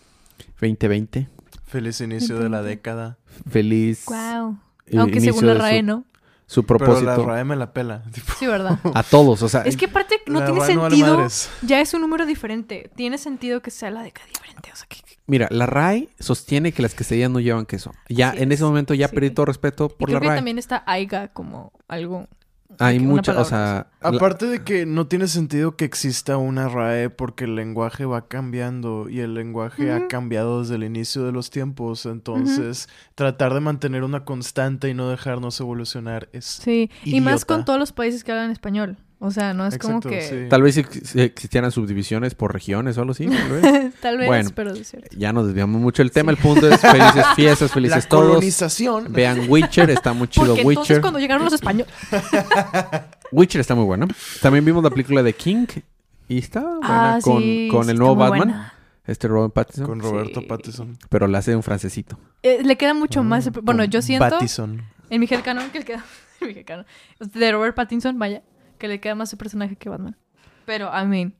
[0.60, 1.30] 2020,
[1.66, 3.18] Feliz inicio de la década.
[3.50, 4.58] feliz Wow.
[4.98, 6.06] Aunque según la de su- RAE, ¿no?
[6.46, 8.04] su, Pero la propósito RAE me la pela.
[8.12, 8.78] Tipo, Sí, ¿verdad?
[8.94, 11.28] a todos, o sea, es que aparte no tiene RAE sentido.
[11.64, 12.92] ya es un número diferente.
[12.96, 14.70] Tiene sentido que sea la década diferente.
[14.72, 17.92] O sea, que- mira, la RAE sostiene que las quesadillas no llevan queso.
[18.10, 19.16] Ya en ese es, momento ya sí.
[19.16, 20.38] perdí todo respeto y por creo la que RAE.
[20.38, 22.28] también está AIGA como algo.
[22.80, 27.10] Hay mucha, o sea, la- Aparte de que no tiene sentido que exista una RAE
[27.10, 31.50] porque el lenguaje va cambiando y el lenguaje ha cambiado desde el inicio de los
[31.50, 32.06] tiempos.
[32.06, 36.46] Entonces, tratar de mantener una constante y no dejarnos evolucionar es...
[36.46, 36.90] Sí.
[37.04, 37.46] Y más Idiota.
[37.56, 38.98] con todos los países que hablan español.
[39.24, 40.22] O sea, no es como que.
[40.24, 40.36] sí.
[40.50, 43.28] tal vez ex- existieran subdivisiones por regiones o algo así.
[43.28, 43.94] tal vez.
[44.02, 44.50] Tal vez, Bueno.
[44.56, 45.16] pero es cierto.
[45.16, 46.32] ya nos desviamos mucho el tema.
[46.32, 48.26] El punto es felices fiestas, La felices todos.
[48.30, 49.14] colonización.
[49.14, 51.02] Vean Witcher, está muy chido Porque entonces Witcher.
[51.02, 51.94] cuando llegaron los españoles.
[53.32, 54.08] Witcher está muy bueno.
[54.42, 55.68] También vimos la película de King
[56.28, 58.74] Y está buena Ah, con, sí, con el nuevo Batman, buena.
[59.06, 59.86] este Robert Pattinson.
[59.86, 60.46] Con Roberto Sí.
[60.48, 60.98] Pattinson.
[61.10, 62.18] Pero la hace un francesito.
[62.44, 63.46] Eh, le queda mucho más.
[63.48, 64.82] el- Bueno, yo siento Pattison.
[65.10, 66.04] en mi headcanon que le queda.
[66.42, 66.86] en mi headcanon,
[67.20, 68.42] de Robert Pattinson, vaya,
[68.82, 70.18] que le queda más su personaje que Batman.
[70.66, 71.36] Pero, I mean,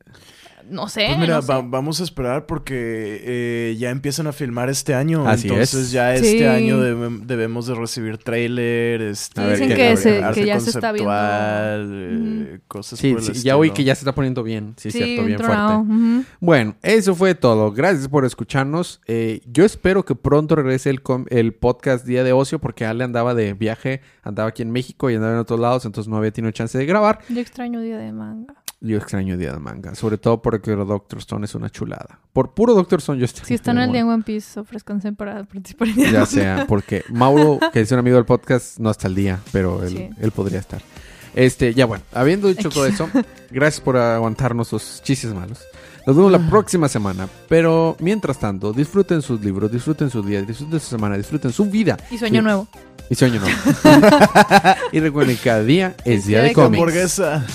[0.70, 1.06] no sé.
[1.08, 1.52] Pues mira, no sé.
[1.52, 5.28] va- vamos a esperar porque eh, ya empiezan a filmar este año.
[5.28, 5.92] Así entonces es.
[5.92, 6.26] ya Sí.
[6.28, 10.60] este año debe- debemos de recibir trailer, este, Dicen que, ver, se- arte que ya
[10.60, 11.12] se está viendo.
[11.14, 14.74] eh, cosas Sí, por el sí, ya oí que ya se está poniendo bien.
[14.78, 16.28] Sí, Sí, cierto, bien fuerte.
[16.40, 17.72] Bueno, eso fue todo.
[17.72, 19.02] Gracias por escucharnos.
[19.08, 23.04] Eh, yo espero que pronto regrese el, com- el podcast Día de Ocio porque Ale
[23.04, 26.32] andaba de viaje, andaba aquí en México y andaba en otros lados, entonces no había
[26.32, 27.20] tenido chance de grabar.
[27.30, 28.56] Yo extraño Día de Manga.
[28.84, 32.20] Yo extraño Día de Manga, sobre todo porque Doctor Stone es una chulada.
[32.34, 33.46] Por puro Doctor Stone yo estoy...
[33.46, 36.66] Si están en el día One Piece, ofrezcanse para participar en Día de Ya sea,
[36.68, 40.10] porque Mauro, que es un amigo del podcast, no está al día, pero él, Sí.
[40.20, 40.82] él podría estar.
[41.36, 43.08] Este, ya bueno, habiendo dicho todo eso,
[43.52, 45.60] gracias por aguantarnos los chistes malos.
[46.08, 46.40] Nos vemos Ah.
[46.40, 51.18] la próxima semana, pero mientras tanto, disfruten sus libros, disfruten su día, disfruten su semana,
[51.18, 52.68] disfruten su vida Y sueño nuevo.
[53.12, 53.56] y sueño nuevo.
[54.92, 56.80] y recuerden, cada día es día de de cómics.
[56.80, 57.46] Hamburguesa.